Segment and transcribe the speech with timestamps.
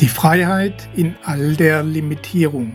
[0.00, 2.74] Die Freiheit in all der Limitierung.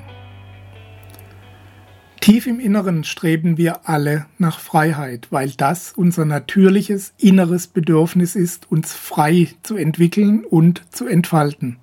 [2.22, 8.72] Tief im Inneren streben wir alle nach Freiheit, weil das unser natürliches inneres Bedürfnis ist,
[8.72, 11.78] uns frei zu entwickeln und zu entfalten.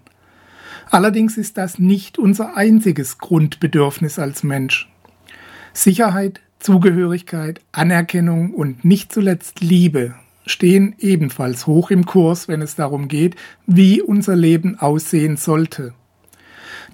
[0.90, 4.88] Allerdings ist das nicht unser einziges Grundbedürfnis als Mensch.
[5.72, 10.14] Sicherheit, Zugehörigkeit, Anerkennung und nicht zuletzt Liebe
[10.46, 15.94] stehen ebenfalls hoch im Kurs, wenn es darum geht, wie unser Leben aussehen sollte.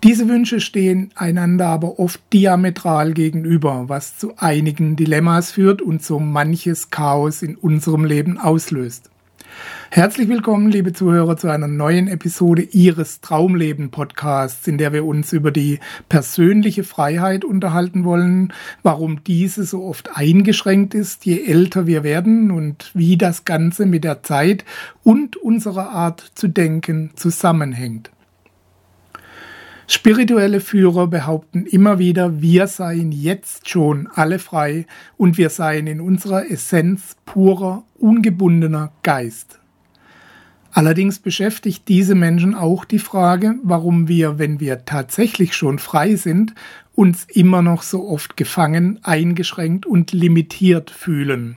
[0.05, 6.21] Diese Wünsche stehen einander aber oft diametral gegenüber, was zu einigen Dilemmas führt und so
[6.21, 9.11] manches Chaos in unserem Leben auslöst.
[9.91, 15.33] Herzlich willkommen, liebe Zuhörer, zu einer neuen Episode Ihres Traumleben Podcasts, in der wir uns
[15.33, 22.05] über die persönliche Freiheit unterhalten wollen, warum diese so oft eingeschränkt ist, je älter wir
[22.05, 24.65] werden und wie das Ganze mit der Zeit
[25.03, 28.11] und unserer Art zu denken zusammenhängt.
[29.91, 34.85] Spirituelle Führer behaupten immer wieder, wir seien jetzt schon alle frei
[35.17, 39.59] und wir seien in unserer Essenz purer, ungebundener Geist.
[40.73, 46.55] Allerdings beschäftigt diese Menschen auch die Frage, warum wir, wenn wir tatsächlich schon frei sind,
[46.95, 51.57] uns immer noch so oft gefangen, eingeschränkt und limitiert fühlen.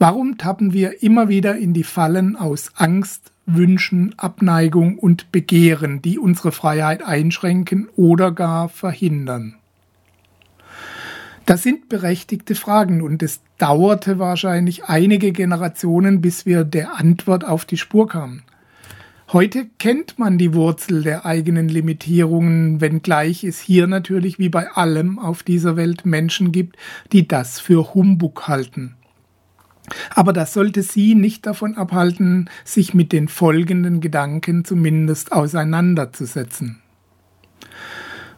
[0.00, 6.18] Warum tappen wir immer wieder in die Fallen aus Angst, Wünschen, Abneigung und Begehren, die
[6.18, 9.56] unsere Freiheit einschränken oder gar verhindern?
[11.44, 17.64] Das sind berechtigte Fragen und es dauerte wahrscheinlich einige Generationen, bis wir der Antwort auf
[17.64, 18.42] die Spur kamen.
[19.32, 25.18] Heute kennt man die Wurzel der eigenen Limitierungen, wenngleich es hier natürlich wie bei allem
[25.18, 26.76] auf dieser Welt Menschen gibt,
[27.12, 28.94] die das für Humbug halten.
[30.14, 36.78] Aber das sollte Sie nicht davon abhalten, sich mit den folgenden Gedanken zumindest auseinanderzusetzen.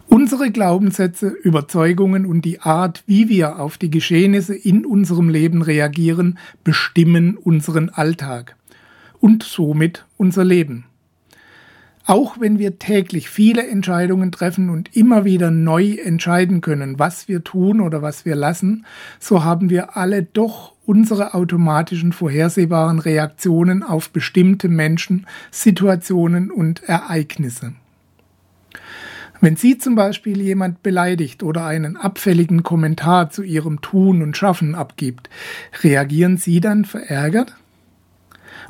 [0.08, 6.38] Unsere Glaubenssätze, Überzeugungen und die Art, wie wir auf die Geschehnisse in unserem Leben reagieren,
[6.62, 8.56] bestimmen unseren Alltag
[9.20, 10.84] und somit unser Leben.
[12.06, 17.42] Auch wenn wir täglich viele Entscheidungen treffen und immer wieder neu entscheiden können, was wir
[17.42, 18.84] tun oder was wir lassen,
[19.18, 27.72] so haben wir alle doch unsere automatischen vorhersehbaren Reaktionen auf bestimmte Menschen, Situationen und Ereignisse.
[29.40, 34.74] Wenn Sie zum Beispiel jemand beleidigt oder einen abfälligen Kommentar zu Ihrem Tun und Schaffen
[34.74, 35.30] abgibt,
[35.82, 37.54] reagieren Sie dann verärgert?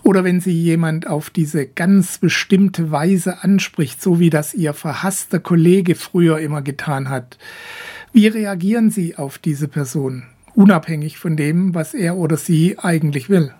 [0.05, 5.41] Oder wenn Sie jemand auf diese ganz bestimmte Weise anspricht, so wie das Ihr verhasster
[5.41, 7.39] Kollege früher immer getan hat,
[8.13, 13.55] wie reagieren Sie auf diese Person, unabhängig von dem, was er oder sie eigentlich will?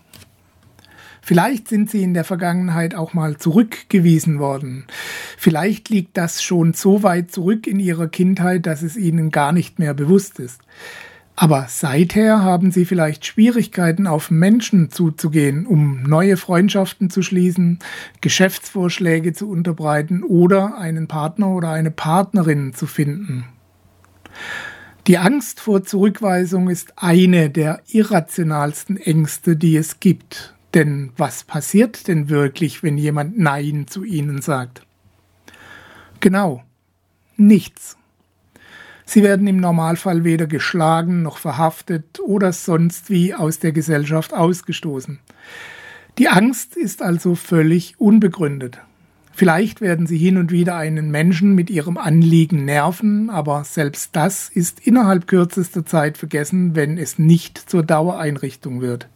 [1.23, 4.85] Vielleicht sind sie in der Vergangenheit auch mal zurückgewiesen worden.
[5.39, 9.79] Vielleicht liegt das schon so weit zurück in ihrer Kindheit, dass es ihnen gar nicht
[9.79, 10.61] mehr bewusst ist.
[11.37, 17.81] Aber seither haben sie vielleicht Schwierigkeiten, auf Menschen zuzugehen, um neue Freundschaften zu schließen,
[18.21, 23.47] Geschäftsvorschläge zu unterbreiten oder einen Partner oder eine Partnerin zu finden.
[25.09, 30.55] Die Angst vor Zurückweisung ist eine der irrationalsten Ängste, die es gibt.
[30.73, 34.87] Denn was passiert denn wirklich, wenn jemand Nein zu Ihnen sagt?
[36.21, 36.63] Genau,
[37.37, 37.97] nichts.
[39.07, 45.19] Sie werden im Normalfall weder geschlagen noch verhaftet oder sonst wie aus der Gesellschaft ausgestoßen.
[46.19, 48.79] Die Angst ist also völlig unbegründet.
[49.37, 54.49] Vielleicht werden Sie hin und wieder einen Menschen mit Ihrem Anliegen nerven, aber selbst das
[54.49, 59.09] ist innerhalb kürzester Zeit vergessen, wenn es nicht zur Dauereinrichtung wird.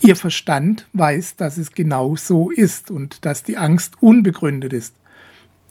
[0.00, 4.94] Ihr Verstand weiß, dass es genau so ist und dass die Angst unbegründet ist.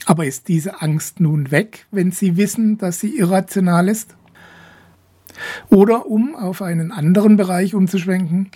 [0.06, 4.16] Aber ist diese Angst nun weg, wenn Sie wissen, dass sie irrational ist?
[5.70, 8.52] Oder um auf einen anderen Bereich umzuschwenken,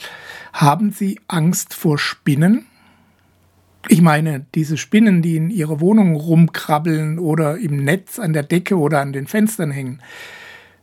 [0.53, 2.65] haben Sie Angst vor Spinnen?
[3.89, 8.77] Ich meine, diese Spinnen, die in Ihrer Wohnung rumkrabbeln oder im Netz an der Decke
[8.77, 10.01] oder an den Fenstern hängen.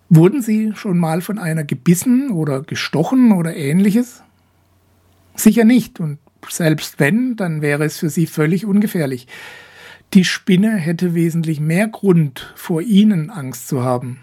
[0.09, 4.23] Wurden Sie schon mal von einer gebissen oder gestochen oder ähnliches?
[5.35, 6.19] Sicher nicht und
[6.49, 9.27] selbst wenn, dann wäre es für sie völlig ungefährlich.
[10.15, 14.21] Die Spinne hätte wesentlich mehr Grund, vor ihnen Angst zu haben.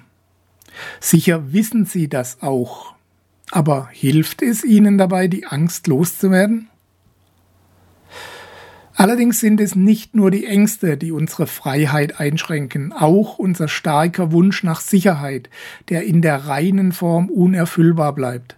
[1.01, 2.93] Sicher wissen sie das auch.
[3.51, 6.69] Aber hilft es ihnen dabei, die Angst loszuwerden?
[8.93, 14.63] Allerdings sind es nicht nur die Ängste, die unsere Freiheit einschränken, auch unser starker Wunsch
[14.63, 15.49] nach Sicherheit,
[15.89, 18.55] der in der reinen Form unerfüllbar bleibt.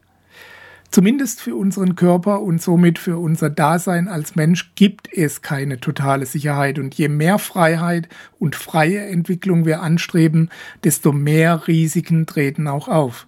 [0.94, 6.28] Zumindest für unseren Körper und somit für unser Dasein als Mensch gibt es keine totale
[6.28, 6.78] Sicherheit.
[6.78, 8.08] Und je mehr Freiheit
[8.38, 10.52] und freie Entwicklung wir anstreben,
[10.84, 13.26] desto mehr Risiken treten auch auf.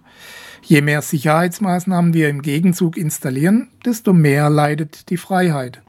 [0.62, 5.82] Je mehr Sicherheitsmaßnahmen wir im Gegenzug installieren, desto mehr leidet die Freiheit.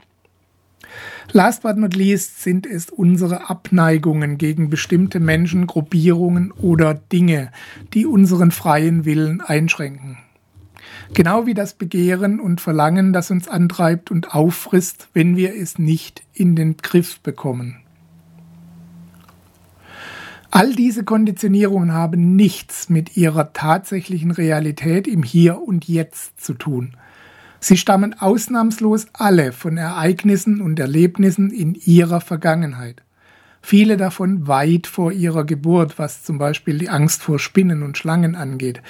[1.31, 7.51] Last but not least sind es unsere Abneigungen gegen bestimmte Menschen, Gruppierungen oder Dinge,
[7.93, 10.17] die unseren freien Willen einschränken.
[11.13, 16.23] Genau wie das Begehren und Verlangen, das uns antreibt und auffrisst, wenn wir es nicht
[16.33, 17.77] in den Griff bekommen.
[20.49, 26.95] All diese Konditionierungen haben nichts mit ihrer tatsächlichen Realität im Hier und Jetzt zu tun.
[27.59, 33.01] Sie stammen ausnahmslos alle von Ereignissen und Erlebnissen in ihrer Vergangenheit.
[33.61, 38.35] Viele davon weit vor ihrer Geburt, was zum Beispiel die Angst vor Spinnen und Schlangen
[38.35, 38.81] angeht.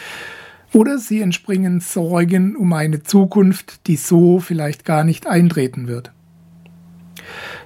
[0.74, 6.12] Oder sie entspringen Sorgen um eine Zukunft, die so vielleicht gar nicht eintreten wird.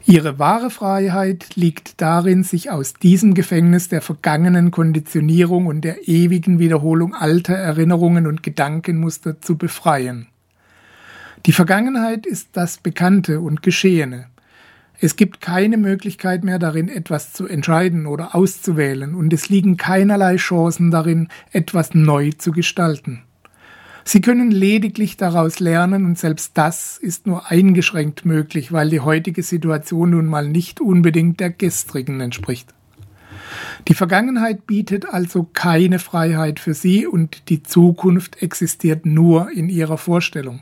[0.06, 6.60] Ihre wahre Freiheit liegt darin, sich aus diesem Gefängnis der vergangenen Konditionierung und der ewigen
[6.60, 10.28] Wiederholung alter Erinnerungen und Gedankenmuster zu befreien.
[11.46, 14.31] Die Vergangenheit ist das Bekannte und Geschehene.
[15.04, 20.36] Es gibt keine Möglichkeit mehr darin, etwas zu entscheiden oder auszuwählen, und es liegen keinerlei
[20.36, 23.24] Chancen darin, etwas neu zu gestalten.
[24.04, 29.42] Sie können lediglich daraus lernen, und selbst das ist nur eingeschränkt möglich, weil die heutige
[29.42, 32.72] Situation nun mal nicht unbedingt der gestrigen entspricht.
[33.88, 39.98] Die Vergangenheit bietet also keine Freiheit für Sie und die Zukunft existiert nur in Ihrer
[39.98, 40.62] Vorstellung.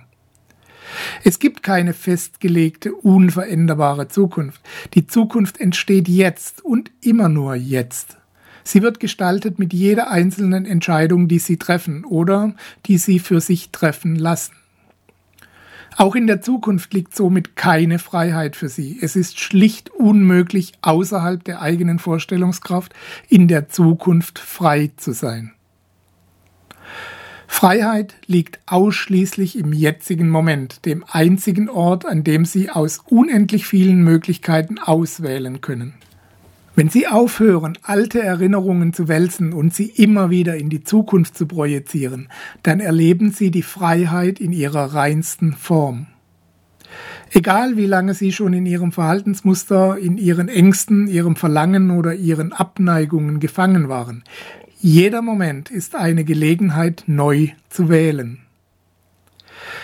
[1.23, 4.61] Es gibt keine festgelegte, unveränderbare Zukunft.
[4.93, 8.17] Die Zukunft entsteht jetzt und immer nur jetzt.
[8.63, 12.53] Sie wird gestaltet mit jeder einzelnen Entscheidung, die Sie treffen oder
[12.85, 14.53] die Sie für sich treffen lassen.
[15.97, 18.97] Auch in der Zukunft liegt somit keine Freiheit für Sie.
[19.01, 22.93] Es ist schlicht unmöglich, außerhalb der eigenen Vorstellungskraft
[23.27, 25.51] in der Zukunft frei zu sein.
[27.51, 34.01] Freiheit liegt ausschließlich im jetzigen Moment, dem einzigen Ort, an dem Sie aus unendlich vielen
[34.01, 35.95] Möglichkeiten auswählen können.
[36.75, 41.47] Wenn Sie aufhören, alte Erinnerungen zu wälzen und sie immer wieder in die Zukunft zu
[41.47, 42.29] projizieren,
[42.63, 46.05] dann erleben Sie die Freiheit in ihrer reinsten Form.
[47.31, 52.53] Egal wie lange Sie schon in Ihrem Verhaltensmuster, in Ihren Ängsten, Ihrem Verlangen oder Ihren
[52.53, 54.23] Abneigungen gefangen waren,
[54.81, 58.39] jeder Moment ist eine Gelegenheit, neu zu wählen.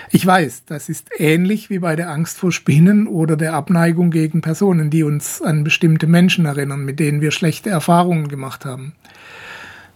[0.10, 4.40] Ich weiß, das ist ähnlich wie bei der Angst vor Spinnen oder der Abneigung gegen
[4.40, 8.94] Personen, die uns an bestimmte Menschen erinnern, mit denen wir schlechte Erfahrungen gemacht haben.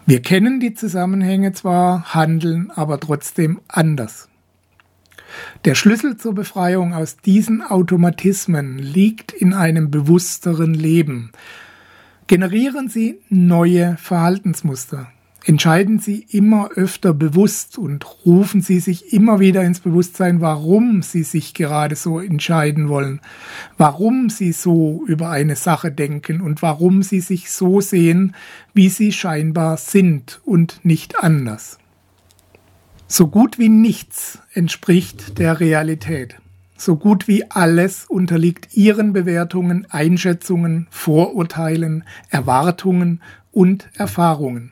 [0.05, 4.27] Wir kennen die Zusammenhänge zwar, handeln aber trotzdem anders.
[5.63, 11.31] Der Schlüssel zur Befreiung aus diesen Automatismen liegt in einem bewussteren Leben,
[12.29, 15.07] Generieren Sie neue Verhaltensmuster.
[15.45, 21.23] Entscheiden Sie immer öfter bewusst und rufen Sie sich immer wieder ins Bewusstsein, warum Sie
[21.23, 23.19] sich gerade so entscheiden wollen,
[23.79, 28.35] warum Sie so über eine Sache denken und warum Sie sich so sehen,
[28.75, 31.79] wie Sie scheinbar sind und nicht anders.
[33.07, 36.35] So gut wie nichts entspricht der Realität.
[36.79, 43.21] So gut wie alles unterliegt ihren Bewertungen, Einschätzungen, Vorurteilen, Erwartungen
[43.51, 44.71] und Erfahrungen.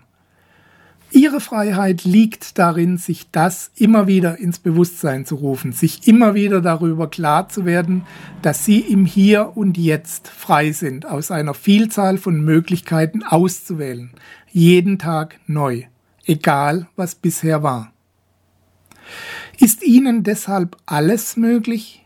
[1.11, 6.61] Ihre Freiheit liegt darin, sich das immer wieder ins Bewusstsein zu rufen, sich immer wieder
[6.61, 8.03] darüber klar zu werden,
[8.41, 14.11] dass Sie im Hier und Jetzt frei sind, aus einer Vielzahl von Möglichkeiten auszuwählen,
[14.49, 15.83] jeden Tag neu,
[16.25, 17.91] egal was bisher war.
[19.59, 22.05] Ist Ihnen deshalb alles möglich?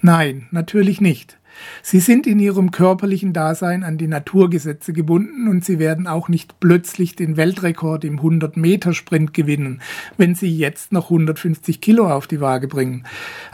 [0.00, 1.38] Nein, natürlich nicht.
[1.82, 6.60] Sie sind in ihrem körperlichen Dasein an die Naturgesetze gebunden und sie werden auch nicht
[6.60, 9.82] plötzlich den Weltrekord im 100-Meter-Sprint gewinnen,
[10.16, 13.04] wenn sie jetzt noch 150 Kilo auf die Waage bringen.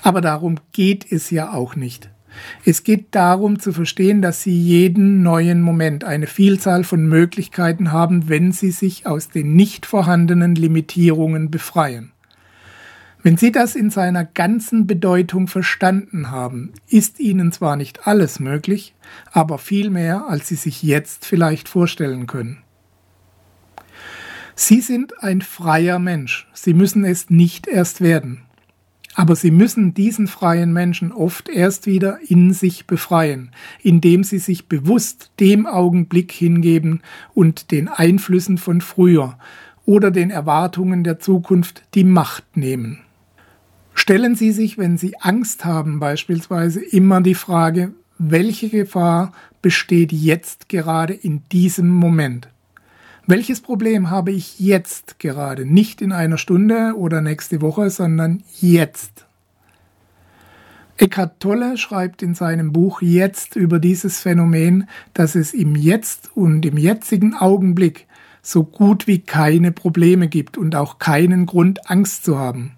[0.03, 2.11] Aber darum geht es ja auch nicht.
[2.67, 8.29] Es geht darum zu verstehen, dass Sie jeden neuen Moment eine Vielzahl von Möglichkeiten haben,
[8.29, 12.13] wenn Sie sich aus den nicht vorhandenen Limitierungen befreien.
[13.27, 18.95] Wenn Sie das in seiner ganzen Bedeutung verstanden haben, ist Ihnen zwar nicht alles möglich,
[19.33, 22.59] aber viel mehr, als Sie sich jetzt vielleicht vorstellen können.
[24.55, 28.43] Sie sind ein freier Mensch, Sie müssen es nicht erst werden.
[29.17, 33.51] Aber Sie müssen diesen freien Menschen oft erst wieder in sich befreien,
[33.83, 37.03] indem Sie sich bewusst dem Augenblick hingeben
[37.35, 39.37] und den Einflüssen von früher
[39.85, 43.01] oder den Erwartungen der Zukunft die Macht nehmen.
[43.99, 50.69] Stellen Sie sich, wenn Sie Angst haben beispielsweise, immer die Frage, welche Gefahr besteht jetzt
[50.69, 52.49] gerade in diesem Moment?
[53.27, 55.65] Welches Problem habe ich jetzt gerade?
[55.65, 59.25] Nicht in einer Stunde oder nächste Woche, sondern jetzt.
[60.99, 66.67] Eckhart Tolle schreibt in seinem Buch Jetzt über dieses Phänomen, dass es im Jetzt und
[66.67, 68.07] im jetzigen Augenblick
[68.43, 72.77] so gut wie keine Probleme gibt und auch keinen Grund, Angst zu haben.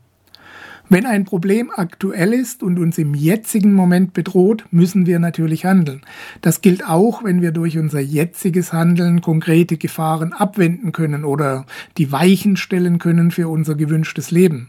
[0.90, 6.00] Wenn ein Problem aktuell ist und uns im jetzigen Moment bedroht, müssen wir natürlich handeln.
[6.40, 11.66] Das gilt auch, wenn wir durch unser jetziges Handeln konkrete Gefahren abwenden können oder
[11.99, 14.68] die Weichen stellen können für unser gewünschtes Leben.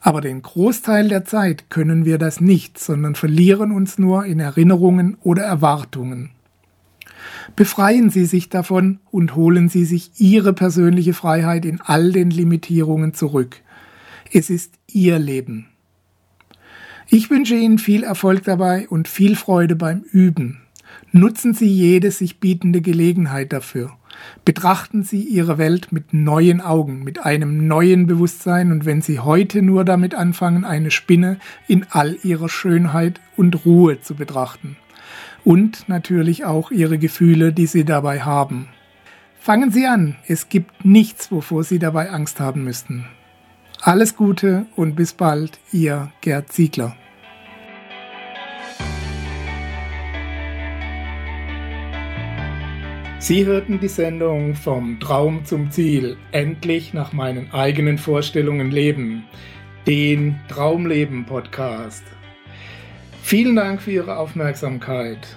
[0.00, 5.16] Aber den Großteil der Zeit können wir das nicht, sondern verlieren uns nur in Erinnerungen
[5.22, 6.30] oder Erwartungen.
[7.56, 13.14] Befreien Sie sich davon und holen Sie sich Ihre persönliche Freiheit in all den Limitierungen
[13.14, 13.63] zurück.
[14.36, 15.68] Es ist Ihr Leben.
[17.08, 20.60] Ich wünsche Ihnen viel Erfolg dabei und viel Freude beim Üben.
[21.12, 23.92] Nutzen Sie jede sich bietende Gelegenheit dafür.
[24.44, 29.62] Betrachten Sie Ihre Welt mit neuen Augen, mit einem neuen Bewusstsein und wenn Sie heute
[29.62, 31.38] nur damit anfangen, eine Spinne
[31.68, 34.76] in all ihrer Schönheit und Ruhe zu betrachten.
[35.44, 38.66] Und natürlich auch Ihre Gefühle, die Sie dabei haben.
[39.38, 43.06] Fangen Sie an, es gibt nichts, wovor Sie dabei Angst haben müssten.
[43.86, 46.96] Alles Gute und bis bald, Ihr Gerd Ziegler.
[53.18, 59.24] Sie hörten die Sendung Vom Traum zum Ziel, endlich nach meinen eigenen Vorstellungen leben,
[59.86, 62.04] den Traumleben Podcast.
[63.22, 65.36] Vielen Dank für Ihre Aufmerksamkeit.